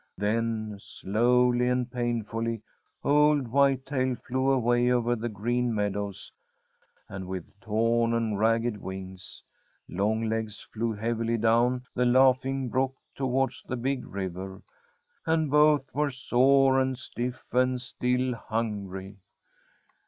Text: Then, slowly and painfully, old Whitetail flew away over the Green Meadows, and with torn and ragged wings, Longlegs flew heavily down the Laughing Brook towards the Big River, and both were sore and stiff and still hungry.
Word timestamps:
Then, 0.17 0.77
slowly 0.79 1.67
and 1.67 1.87
painfully, 1.91 2.63
old 3.03 3.47
Whitetail 3.49 4.15
flew 4.15 4.49
away 4.49 4.89
over 4.89 5.15
the 5.15 5.29
Green 5.29 5.75
Meadows, 5.75 6.31
and 7.07 7.27
with 7.27 7.45
torn 7.59 8.11
and 8.15 8.39
ragged 8.39 8.77
wings, 8.77 9.43
Longlegs 9.87 10.59
flew 10.73 10.93
heavily 10.93 11.37
down 11.37 11.83
the 11.93 12.05
Laughing 12.05 12.67
Brook 12.67 12.95
towards 13.13 13.61
the 13.61 13.77
Big 13.77 14.03
River, 14.07 14.63
and 15.27 15.51
both 15.51 15.93
were 15.93 16.09
sore 16.09 16.79
and 16.79 16.97
stiff 16.97 17.45
and 17.53 17.79
still 17.79 18.33
hungry. 18.33 19.17